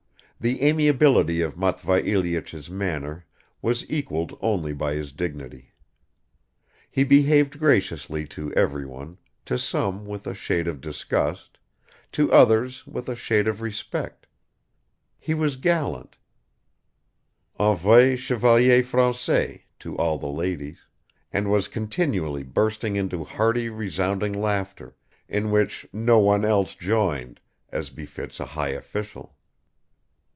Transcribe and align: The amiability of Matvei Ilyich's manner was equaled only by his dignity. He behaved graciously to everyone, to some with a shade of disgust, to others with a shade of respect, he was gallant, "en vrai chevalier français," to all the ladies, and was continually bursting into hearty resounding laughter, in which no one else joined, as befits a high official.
The 0.43 0.63
amiability 0.65 1.41
of 1.41 1.53
Matvei 1.55 2.01
Ilyich's 2.03 2.67
manner 2.67 3.27
was 3.61 3.87
equaled 3.91 4.35
only 4.41 4.73
by 4.73 4.95
his 4.95 5.11
dignity. 5.11 5.71
He 6.89 7.03
behaved 7.03 7.59
graciously 7.59 8.25
to 8.29 8.51
everyone, 8.55 9.19
to 9.45 9.59
some 9.59 10.03
with 10.07 10.25
a 10.25 10.33
shade 10.33 10.67
of 10.67 10.81
disgust, 10.81 11.59
to 12.13 12.33
others 12.33 12.87
with 12.87 13.07
a 13.07 13.15
shade 13.15 13.47
of 13.47 13.61
respect, 13.61 14.25
he 15.19 15.35
was 15.35 15.57
gallant, 15.57 16.17
"en 17.59 17.75
vrai 17.77 18.15
chevalier 18.17 18.81
français," 18.81 19.61
to 19.77 19.95
all 19.99 20.17
the 20.17 20.25
ladies, 20.27 20.79
and 21.31 21.51
was 21.51 21.67
continually 21.67 22.41
bursting 22.41 22.95
into 22.95 23.23
hearty 23.23 23.69
resounding 23.69 24.33
laughter, 24.33 24.95
in 25.29 25.51
which 25.51 25.85
no 25.93 26.17
one 26.17 26.43
else 26.43 26.73
joined, 26.73 27.39
as 27.69 27.91
befits 27.91 28.39
a 28.39 28.45
high 28.45 28.69
official. 28.69 29.35